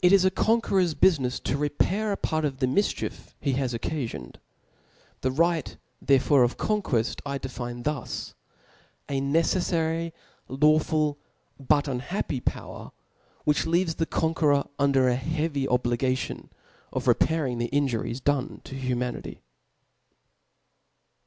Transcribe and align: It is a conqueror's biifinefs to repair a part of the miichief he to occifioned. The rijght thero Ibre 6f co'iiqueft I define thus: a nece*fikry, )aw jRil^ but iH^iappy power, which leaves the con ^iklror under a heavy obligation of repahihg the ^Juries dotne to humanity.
It 0.00 0.14
is 0.14 0.24
a 0.24 0.30
conqueror's 0.30 0.94
biifinefs 0.94 1.42
to 1.42 1.58
repair 1.58 2.10
a 2.10 2.16
part 2.16 2.46
of 2.46 2.56
the 2.60 2.64
miichief 2.66 3.34
he 3.38 3.52
to 3.52 3.58
occifioned. 3.60 4.36
The 5.20 5.28
rijght 5.28 5.76
thero 6.02 6.42
Ibre 6.42 6.48
6f 6.48 6.56
co'iiqueft 6.82 7.20
I 7.26 7.36
define 7.36 7.82
thus: 7.82 8.32
a 9.10 9.20
nece*fikry, 9.20 10.12
)aw 10.48 10.56
jRil^ 10.78 11.16
but 11.60 11.84
iH^iappy 11.84 12.46
power, 12.46 12.92
which 13.44 13.66
leaves 13.66 13.96
the 13.96 14.06
con 14.06 14.32
^iklror 14.32 14.70
under 14.78 15.06
a 15.06 15.16
heavy 15.16 15.68
obligation 15.68 16.48
of 16.90 17.04
repahihg 17.04 17.58
the 17.58 17.68
^Juries 17.68 18.22
dotne 18.22 18.62
to 18.62 18.74
humanity. 18.74 19.42